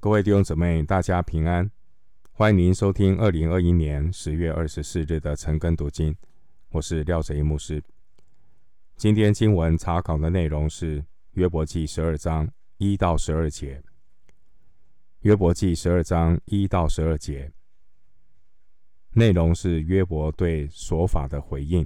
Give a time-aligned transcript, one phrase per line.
[0.00, 1.68] 各位弟兄姊妹，大家平安！
[2.30, 6.16] 欢迎您收听二零二一年十月二十四日的晨更读经，
[6.70, 7.82] 我是廖哲一牧师。
[8.96, 13.82] 今天经文查考的内容是约伯记十二章一到十二节。
[15.22, 17.50] 约伯记十二章一到十二节，
[19.14, 21.84] 内容是约伯对所法的回应。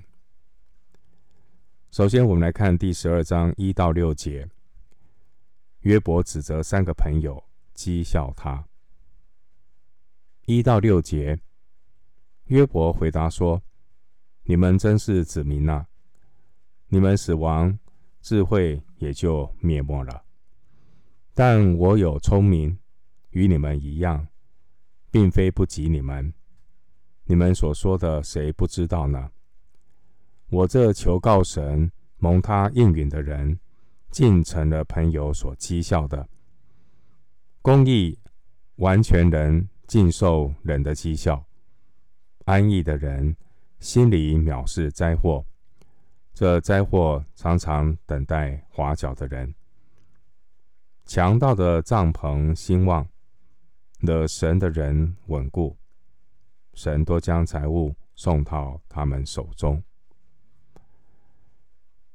[1.91, 4.47] 首先，我们来看第十二章一到六节，
[5.81, 7.43] 约伯指责三个朋友。
[7.83, 8.65] 讥笑他。
[10.45, 11.41] 一到六节，
[12.45, 13.61] 约伯回答说
[14.47, 15.87] ：“你们真是子民呐！
[16.87, 17.77] 你们死亡，
[18.21, 20.25] 智慧也就灭没了。
[21.35, 22.79] 但我有聪明，
[23.31, 24.29] 与你们一样，
[25.11, 26.33] 并非不及你们。
[27.25, 29.33] 你们所说的，谁不知道呢？
[30.51, 33.59] 我这求告神、蒙他应允的人，
[34.13, 36.29] 竟成了朋友所讥笑的。”
[37.63, 38.19] 公义
[38.77, 41.47] 完全人尽受人的讥笑，
[42.45, 43.37] 安逸的人
[43.79, 45.47] 心里藐视灾祸，
[46.35, 49.55] 这灾祸常常等待滑脚的人。
[51.05, 53.07] 强盗的帐篷兴旺，
[54.01, 55.77] 惹神的人稳固，
[56.75, 59.81] 神多将财物送到他们手中。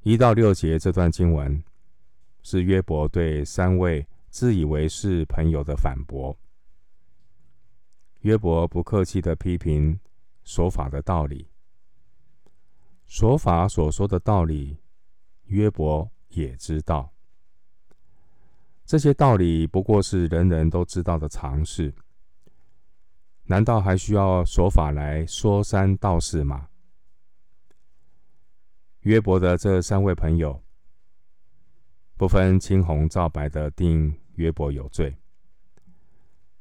[0.01, 1.63] 一到六节这段经文
[2.43, 4.05] 是约伯对三位。
[4.29, 6.37] 自以为是朋友的反驳，
[8.19, 9.99] 约伯不客气的批评
[10.43, 11.49] 说法的道理。
[13.05, 14.77] 说法所说的道理，
[15.45, 17.13] 约伯也知道。
[18.85, 21.93] 这些道理不过是人人都知道的常识，
[23.43, 26.69] 难道还需要琐法来说三道四吗？
[29.01, 30.61] 约伯的这三位朋友，
[32.17, 34.13] 不分青红皂白的定。
[34.37, 35.17] 约伯有罪，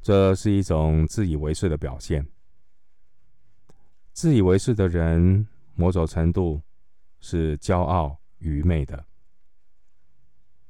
[0.01, 2.27] 这是一种自以为是的表现。
[4.15, 6.63] 自以为是的人，某种程度
[7.21, 9.05] 是骄傲愚昧的。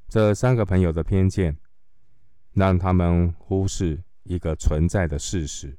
[0.09, 1.56] 这三个朋友的偏见，
[2.55, 5.78] 让他们忽视一个存在的事实，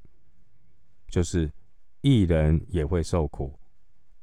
[1.09, 1.51] 就是
[1.99, 3.59] 一人也会受苦，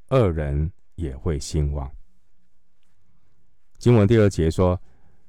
[0.08, 1.94] 二人也会兴旺。
[3.78, 4.80] 经文第二节说。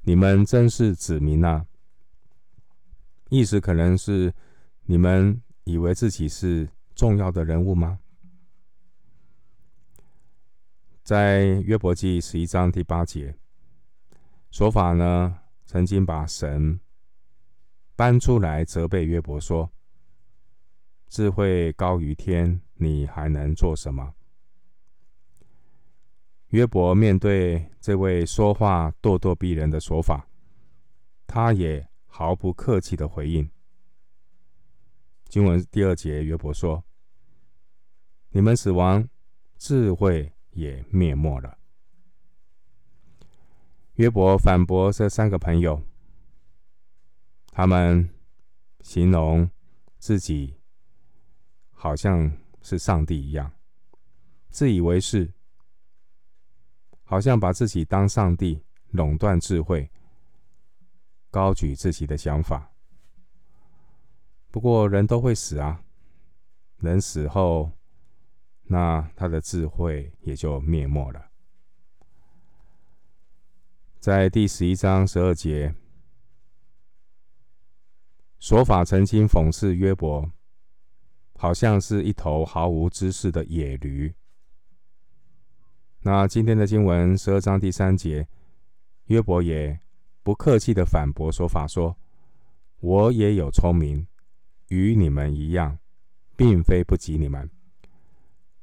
[0.07, 1.66] 你们真是子民呐！
[3.29, 4.31] 意思可能是
[4.83, 7.97] 你们以为自己是重要的人物吗？
[11.01, 13.35] 在约伯记十一章第八节，
[14.51, 16.79] 说法呢曾经把神
[17.95, 19.72] 搬出来责备约伯说
[21.09, 24.13] ：“智慧高于天，你还能做什么？”
[26.50, 30.28] 约伯面对这位说话咄咄逼人的说法，
[31.25, 33.50] 他也毫不客气的回应。
[35.28, 36.85] 经文第二节，约伯说
[38.29, 39.09] ：“你们死亡，
[39.57, 41.57] 智慧也灭没了。”
[43.95, 45.81] 约伯反驳这三个朋友，
[47.51, 48.09] 他们
[48.81, 49.50] 形容
[49.97, 50.55] 自己
[51.72, 53.51] 好像是上帝一样，
[54.50, 55.34] 自以为是。
[57.05, 59.89] 好像把自己当上帝，垄断智慧，
[61.29, 62.71] 高举自己的想法。
[64.51, 65.83] 不过人都会死啊，
[66.77, 67.71] 人死后，
[68.63, 71.29] 那他的智慧也就灭没了。
[73.99, 75.75] 在第十一章十二节，
[78.39, 80.31] 琐法曾经讽刺约伯，
[81.37, 84.16] 好像是一头毫无知识的野驴。
[86.07, 88.27] 那今天的经文十二章第三节，
[89.05, 89.79] 约伯也
[90.21, 91.97] 不客气的反驳说法说
[92.79, 94.05] ：“我也有聪明，
[94.67, 95.79] 与你们一样，
[96.35, 97.49] 并非不及你们。”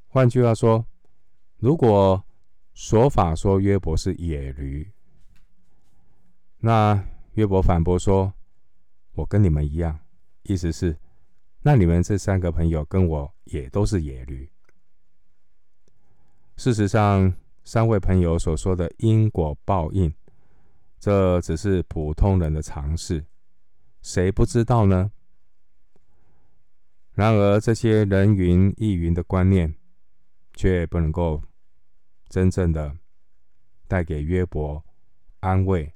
[0.07, 0.87] 换句话说，
[1.59, 2.23] 如果
[2.75, 4.89] 说法说约伯是野驴，
[6.59, 8.33] 那约伯反驳说
[9.15, 9.99] ：“我跟你们一样。”
[10.45, 10.97] 意思是，
[11.63, 14.49] 那你们这三个朋友跟我也都是野驴。
[16.63, 20.15] 事实上，三位朋友所说的因果报应，
[21.01, 23.27] 这只是普通人的常识，
[24.01, 25.11] 谁不知道呢？
[27.15, 29.75] 然而，这些人云亦云的观念，
[30.55, 31.43] 却不能够
[32.29, 32.97] 真正的
[33.89, 34.85] 带给约伯
[35.41, 35.93] 安慰，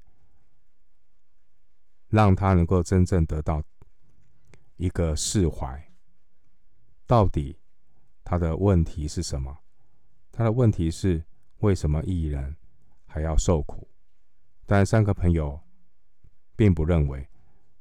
[2.09, 3.63] 让他能够真正得到
[4.79, 5.81] 一个释怀。
[7.07, 7.57] 到底
[8.25, 9.59] 他的问题是什么？
[10.37, 11.25] 他的问题是：
[11.61, 12.55] 为什么义人
[13.07, 13.89] 还要受苦？
[14.67, 15.59] 但三个朋友
[16.55, 17.27] 并不认为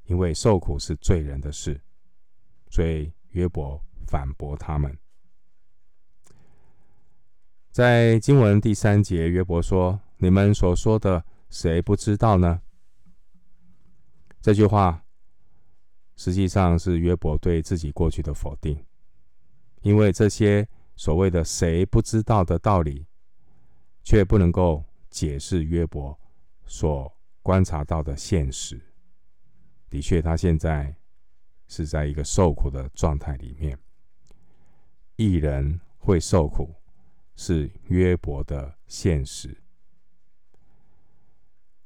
[0.06, 1.82] 因为受苦是罪人的事，
[2.70, 4.98] 所以约伯反驳他们。
[7.72, 12.62] 在经文第三节，约伯说：“你们所说的，谁不知道呢？”
[14.40, 15.04] 这句话
[16.16, 18.86] 实际上是约伯对自己过去的否定，
[19.82, 23.06] 因为这些所谓的“谁不知道”的道理，
[24.04, 26.18] 却不能够解释约伯
[26.66, 27.12] 所
[27.42, 28.82] 观察到的现实。
[29.90, 30.96] 的确，他现在
[31.68, 33.78] 是在一个受苦的状态里面。
[35.16, 36.74] 一人会受苦，
[37.36, 39.58] 是约伯的现实。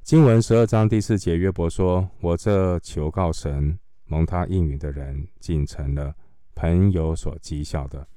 [0.02, 6.16] 经文十二章第四节，约伯说：“我这求告神，蒙他应允的人，竟成了
[6.56, 8.08] 朋友所讥笑的。”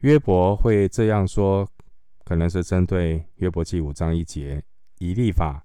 [0.00, 1.66] 约伯会这样说，
[2.24, 4.62] 可能是针对约伯记五章一节，
[4.98, 5.64] 以利法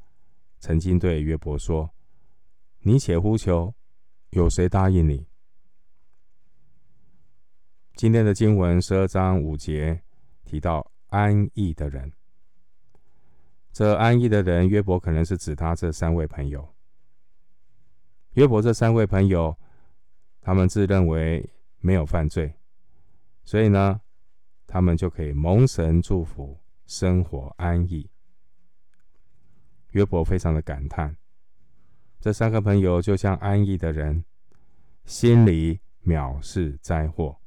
[0.60, 1.90] 曾经对约伯说
[2.80, 3.74] ：“你且呼求，
[4.30, 5.28] 有谁答应你？”
[7.96, 10.02] 今天的经文十二章五节
[10.46, 12.12] 提到安逸的人。
[13.74, 16.74] 这安逸的人，约伯可能是指他这三位朋友。
[18.34, 19.58] 约伯这三位朋友，
[20.42, 21.50] 他们自认为
[21.80, 22.54] 没有犯罪，
[23.44, 24.00] 所以呢，
[24.72, 28.10] 他们就可以蒙神祝福，生活安逸。
[29.90, 31.18] 约伯非常的感叹，
[32.22, 34.24] 这三个朋友就像安逸的人，
[35.04, 37.42] 心里藐视灾祸，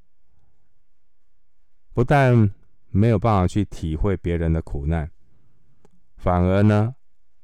[1.94, 2.52] 不但
[2.90, 5.10] 没有办法去体会别人的苦难。
[6.18, 6.94] 反而呢，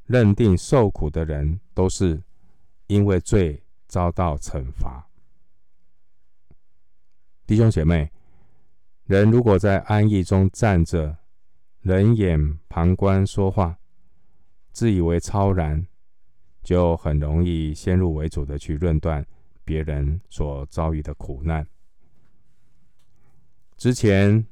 [0.05, 2.23] 认定受苦的人都是
[2.87, 5.09] 因为罪遭到惩罚。
[7.47, 8.12] 弟兄姐妹，
[9.11, 11.19] 人如果在安逸中站着，
[11.81, 13.77] 冷眼旁观说话，
[14.71, 15.85] 自以为超然，
[16.62, 19.27] 就很容易先入为主的去论断
[19.65, 21.67] 别人所遭遇的苦难。
[23.77, 24.47] 之前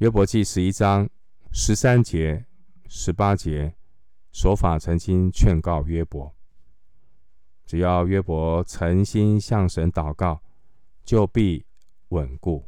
[0.00, 1.08] 约伯记十一章
[1.50, 2.44] 十三节。
[2.88, 3.74] 十八节，
[4.30, 6.32] 所法曾经劝告约伯，
[7.64, 10.40] 只要约伯诚心向神祷告，
[11.04, 11.64] 就必
[12.10, 12.64] 稳固。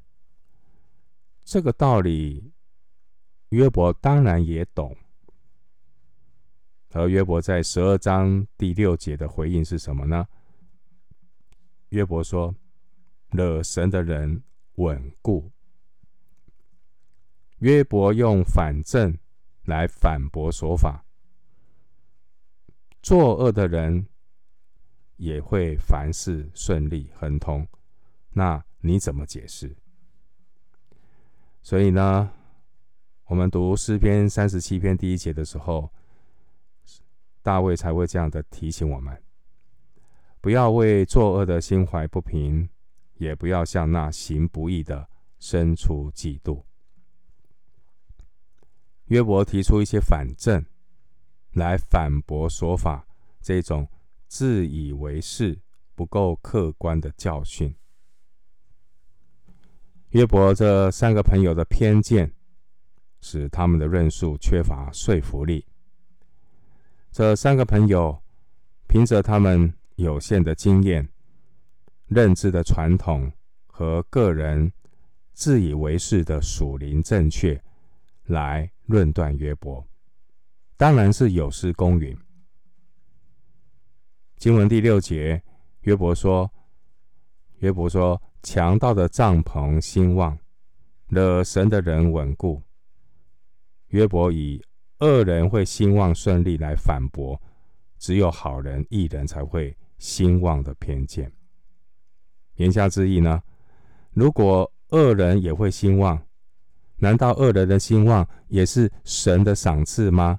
[1.50, 2.52] 这个道理，
[3.48, 4.94] 约伯当然也懂。
[6.90, 10.28] 而约伯在十二章第六节的回应是什么呢？
[11.88, 12.54] 约伯说
[13.32, 14.42] ：“惹神的人
[14.74, 15.50] 稳固。”
[17.60, 19.18] 约伯用反证。
[19.64, 21.04] 来反驳说法，
[23.02, 24.08] 作恶的人
[25.16, 27.68] 也会凡事顺利亨通，
[28.30, 29.76] 那你怎么解释？
[31.68, 32.30] 所以呢，
[33.26, 35.92] 我们读诗篇三十七篇第一节的时候，
[37.42, 39.22] 大卫才会这样的提醒我们：
[40.40, 42.70] 不要为作恶的心怀不平，
[43.18, 46.64] 也不要向那行不义的生出嫉妒。
[49.08, 50.64] 约伯提出一些反证，
[51.52, 53.06] 来反驳说法
[53.42, 53.86] 这种
[54.26, 55.60] 自以为是、
[55.94, 57.74] 不够客观的教训。
[60.10, 62.32] 约伯这三个朋友的偏见，
[63.20, 65.66] 使他们的论述缺乏说服力。
[67.12, 68.22] 这三个朋友
[68.86, 71.06] 凭着他们有限的经验、
[72.06, 73.30] 认知的传统
[73.66, 74.72] 和个人
[75.34, 77.62] 自以为是的属灵正确，
[78.24, 79.86] 来论断约伯，
[80.78, 82.16] 当然是有失公允。
[84.38, 85.42] 经文第六节，
[85.82, 86.50] 约伯说
[87.58, 90.38] ：“约伯说，强盗的帐篷兴旺，
[91.08, 92.62] 惹神的人稳固。”
[93.88, 94.62] 约伯以
[95.00, 97.40] 恶人会兴旺顺利来反驳，
[97.98, 101.32] 只有好人一人才会兴旺的偏见。
[102.56, 103.42] 言下之意呢，
[104.12, 106.20] 如果恶人也会兴旺，
[106.96, 110.38] 难道恶人的兴旺也是神的赏赐吗？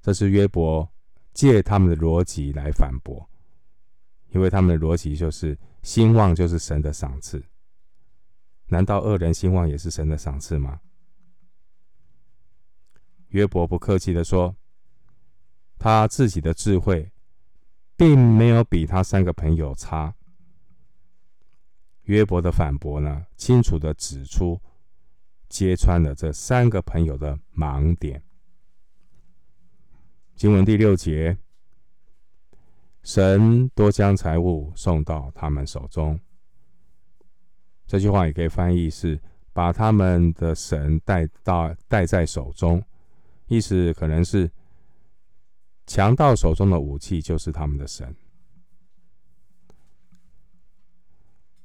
[0.00, 0.88] 这是约伯
[1.32, 3.28] 借他们的逻辑来反驳，
[4.30, 7.44] 因为他们的逻辑就是兴旺就是神的赏赐。
[8.66, 10.80] 难道恶人兴旺也是神的赏赐吗？
[13.28, 14.56] 约伯不客气地说，
[15.78, 17.12] 他自己的智慧
[17.96, 20.14] 并没有比他三个朋友差。
[22.02, 24.60] 约伯的反驳呢，清楚地指出。
[25.52, 28.22] 揭穿了这三个朋友的盲点。
[30.34, 31.36] 经文第六节，
[33.02, 36.18] 神多将财物送到他们手中。
[37.86, 39.20] 这句话也可以翻译是
[39.52, 42.82] 把他们的神带到带在手中
[43.48, 44.50] 意思可能是
[45.86, 48.14] 强盗手中的武器就是他们的神。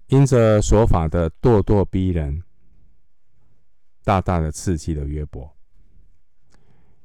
[0.07, 2.41] 因着说法的咄咄逼人
[4.03, 5.57] 大大的刺激了约伯。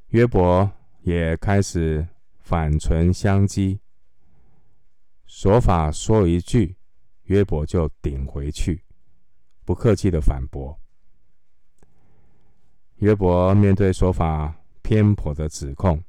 [0.09, 0.71] 约伯
[1.03, 2.07] 也开始
[2.41, 3.79] 反唇相讥
[5.35, 6.77] 琐法说一句，
[7.23, 8.85] 约伯就顶回去，
[9.65, 10.79] 不客气的反驳。
[12.97, 16.05] 约伯面对琐法偏颇的指控，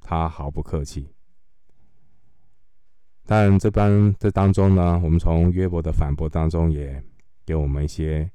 [0.00, 1.12] 他毫不客气。
[3.26, 7.04] 但这般这当中呢，我们从约伯的反驳当中也
[7.44, 8.28] 给我们一些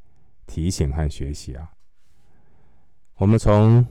[0.45, 1.72] 提醒和学习啊。
[3.15, 3.84] 我们从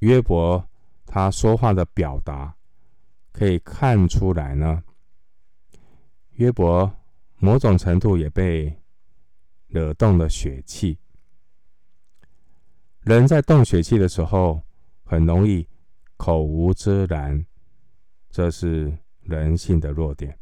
[0.00, 0.62] 约伯
[1.06, 2.54] 他说话的表达
[3.36, 4.82] 可以看出来呢，
[6.36, 6.90] 约伯
[7.38, 8.74] 某种程度也被
[9.66, 10.96] 惹动了血气。
[13.00, 14.62] 人在动血气的时候，
[15.04, 15.68] 很容易
[16.16, 17.44] 口无遮拦，
[18.30, 18.96] 这是。
[19.28, 20.38] 人性的弱点，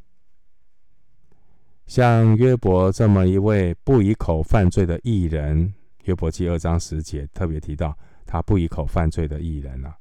[1.86, 5.72] 像约伯这么一位不以口犯罪的义人，
[6.02, 7.96] 约伯记二章十节特别提到
[8.26, 9.96] 他不以口犯罪的义人啊，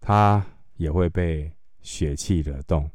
[0.00, 0.46] 他
[0.82, 2.90] 也会被血气惹动，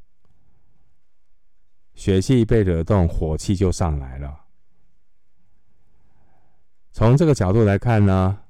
[1.96, 4.46] 血气被惹动，火气就上来了。
[6.92, 8.44] 从这个角度来看呢，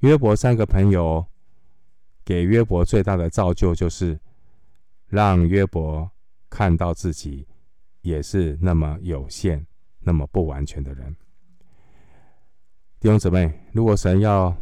[0.00, 1.26] 约伯三个朋友
[2.24, 4.18] 给约伯最大的造就就是。
[5.08, 6.10] 让约伯
[6.50, 7.46] 看到自己
[8.00, 9.64] 也是那么有限、
[10.00, 11.14] 那么不完全的人。
[12.98, 14.52] 弟兄姊妹，如果神要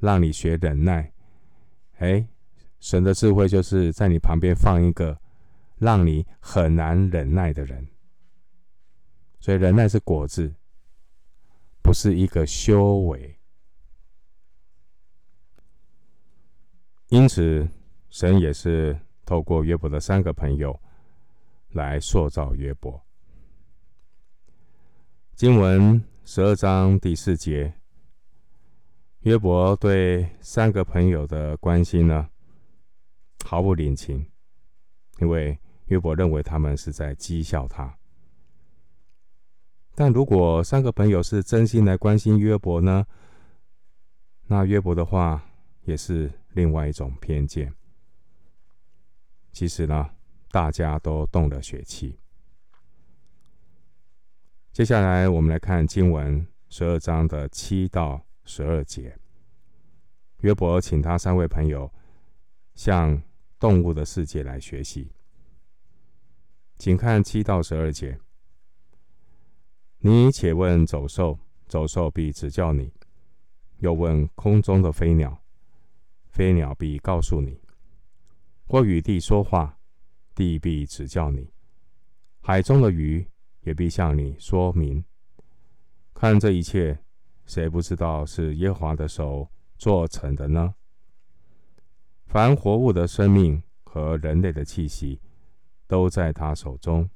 [0.00, 1.10] 让你学忍耐，
[1.96, 2.28] 哎，
[2.84, 5.18] 神的智慧就是在你旁边放一个
[5.78, 7.88] 让你很难忍耐的人。
[9.40, 10.54] 所以，忍耐是果子，
[11.82, 13.38] 不是一个修为。
[17.08, 17.66] 因此，
[18.10, 19.00] 神也是。
[19.26, 20.78] 透过约伯的三个朋友
[21.70, 23.02] 来塑造约伯。
[25.34, 27.72] 经文十二章第四节，
[29.20, 32.28] 约伯对三个朋友的关心呢，
[33.54, 34.26] 毫不领情，
[35.20, 37.96] 因为约伯认为他们是在讥笑他。
[39.94, 43.06] 但如果三个朋友是真心来关心约伯呢，
[44.48, 45.40] 那约伯的话
[45.84, 47.72] 也是另外一种偏见。
[49.52, 50.10] 其实呢，
[50.50, 52.18] 大家都动了血气。
[54.72, 59.16] 接下来，我们来看经文十二章的七到十二节。
[60.40, 61.88] 约伯请他三位朋友
[62.74, 63.22] 向
[63.58, 65.10] 动物的世界来学习。
[66.76, 68.18] 请看七到十二节。
[69.98, 72.92] 你且问走兽，走兽必指教你；
[73.78, 75.42] 又问空中的飞鸟，
[76.28, 77.58] 飞鸟必告诉你。
[78.66, 79.78] 或与地说话，
[80.34, 81.50] 地必指教你；
[82.40, 83.26] 海中的鱼
[83.60, 85.04] 也必向你说明。
[86.12, 86.98] 看这一切，
[87.46, 90.74] 谁不知道是耶和华的手做成的呢？
[92.34, 95.20] 凡活物的生命和人类的气息，
[95.86, 97.08] 都在他手中。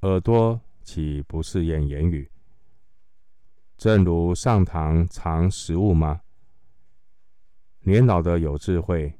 [0.00, 2.28] 耳朵岂不试验言语？
[3.76, 6.22] 正如上堂尝食物吗？
[7.82, 9.16] 年老的有智慧。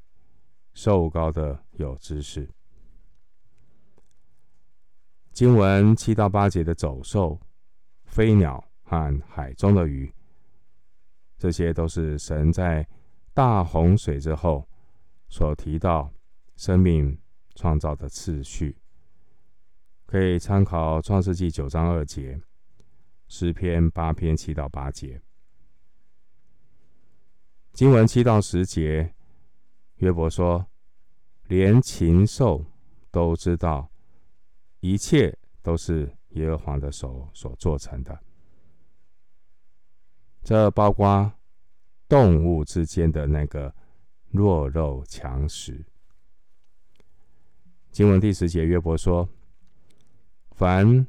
[0.73, 2.51] 瘦高的有知识。
[5.31, 7.41] 经文七到八节的走兽、
[8.07, 10.13] 飞鸟和海中的鱼，
[11.39, 12.85] 这些都是神在
[13.35, 14.67] 大洪水之后
[15.29, 16.11] 所提到
[16.57, 17.19] 生命
[17.57, 18.79] 创造的次序，
[20.07, 22.41] 可以参考创世纪九章二节、
[23.29, 25.21] 诗篇八篇七到八节。
[27.73, 29.13] 经文七到十节。
[29.99, 30.67] 约伯说
[31.47, 32.65] ：“连禽兽
[33.13, 33.89] 都知道，
[34.81, 38.21] 一切都是耶和华的手所做成的。
[40.43, 41.33] 这包括
[42.15, 43.75] 动物之间的那个
[44.31, 45.85] 弱肉强食。”
[47.91, 49.29] 经文第十节，约伯说
[50.55, 51.05] ：“凡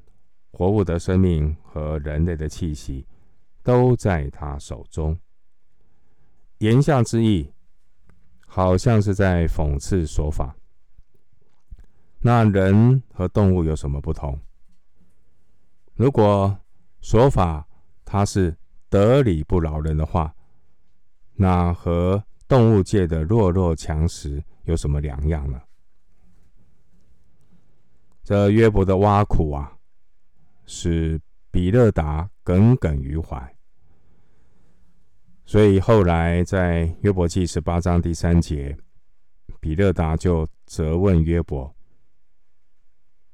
[0.52, 3.06] 活物的生命和人类的气息，
[3.62, 5.16] 都在他手中。”
[6.58, 7.52] 言下之意。
[8.48, 10.56] 好像是在讽刺说法。
[12.22, 14.40] 那人和动物有什么不同？
[15.96, 16.58] 如果
[17.02, 17.68] 说法
[18.06, 18.56] 它是
[18.88, 20.34] 得理不饶人的话，
[21.36, 25.62] 那和动物界的弱肉强食有什么两样呢？
[28.24, 29.78] 这约伯的挖苦啊，
[30.66, 31.20] 使
[31.52, 33.56] 比勒达耿耿于怀。
[35.46, 38.76] 所以后来在约伯记十八章第三节，
[39.60, 41.76] 比勒达就责问约伯，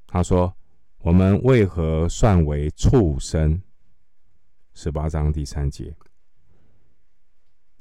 [0.06, 0.54] 他说
[1.00, 3.62] ：“我们为何算为畜生？
[4.74, 5.96] 十八章第三节，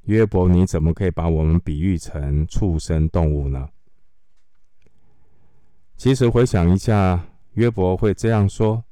[0.03, 3.69] 约伯，你怎么可以把我们比喻成畜生动物呢？
[5.95, 8.83] 其实回想一下，约伯会这样说，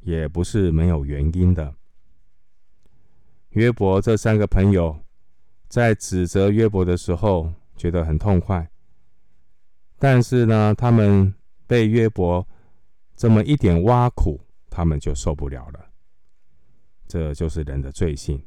[0.00, 1.74] 也不是没有原因的。
[3.50, 4.96] 约伯这三个朋友
[5.68, 8.70] 在指责约伯的时候，觉得很痛快。
[9.98, 11.34] 但是呢，他们
[11.66, 12.46] 被约伯
[13.16, 14.40] 这么一点挖苦，
[14.70, 15.86] 他们就受不了了。
[17.08, 18.42] 这就是人的罪性。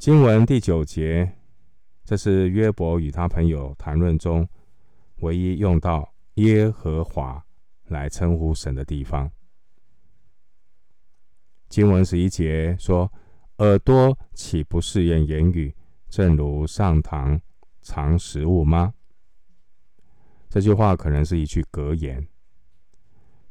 [0.00, 1.30] 经文第九节。
[2.06, 4.48] 这是约伯与他朋友谈论中
[5.16, 7.44] 唯一用到耶和华
[7.88, 9.30] 来称呼神的地方。
[11.68, 13.12] 经文十一节说
[13.60, 15.76] ：“耳朵岂不试验言语，
[16.08, 17.38] 正如上堂
[17.82, 18.94] 尝食物吗？”
[20.48, 22.26] 这句话可能是一句格言，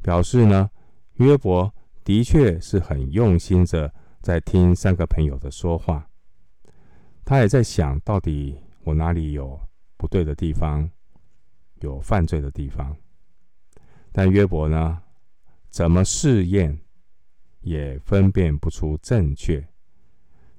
[0.01, 0.71] 表示呢，
[1.17, 1.71] 约伯
[2.03, 6.08] 的确是很用心的在听三个朋友的说话。
[7.29, 9.61] 他也在想到底我哪里有
[9.97, 10.89] 不对的地方，
[11.81, 12.97] 有犯罪的地方。
[14.11, 14.99] 但约伯呢，
[15.69, 16.75] 怎么试验
[17.61, 19.63] 也分辨不出正确，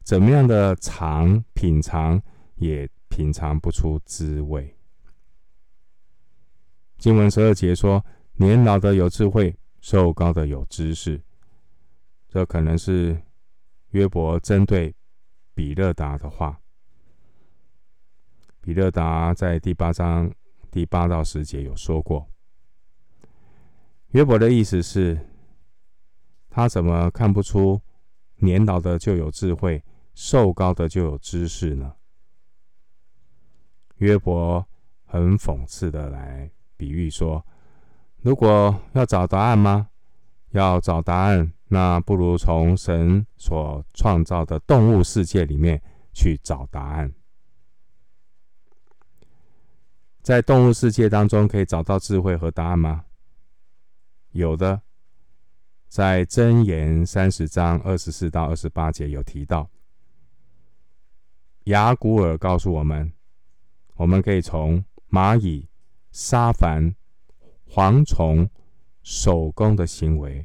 [0.04, 2.22] 怎么样的尝品尝
[2.54, 4.72] 也品尝不出滋味。
[6.98, 8.06] 经文十二节说
[8.38, 11.20] ：“年老的有智慧，瘦高的有知识。”
[12.30, 13.20] 这可能是
[13.88, 14.94] 约伯针对
[15.54, 16.60] 比勒达的话。
[18.60, 20.30] 比勒达在第八章
[20.70, 22.28] 第八到十节有说过，
[24.08, 25.28] 约伯的意思是，
[26.50, 27.80] 他怎么看不出
[28.36, 29.82] 年老的就有智慧，
[30.14, 31.94] 寿高的就有知识呢？
[33.96, 34.66] 约伯
[35.06, 37.44] 很讽刺的来比喻说，
[38.20, 39.88] 如果要找答案吗？
[40.50, 45.80] 要找答案，那不如从神所创造的动物世界里面
[46.12, 47.14] 去找答案。
[50.20, 53.04] 在动物世界当中，可以找到智慧和答案吗？
[54.32, 54.82] 有的，
[55.86, 59.70] 在箴言三十章二十四到二十八节有提到。
[61.64, 63.12] 雅古尔告诉我们，
[63.94, 65.68] 我们可以从蚂蚁、
[66.10, 66.96] 沙凡、
[67.68, 68.50] 蝗虫
[69.02, 70.44] 手工的行为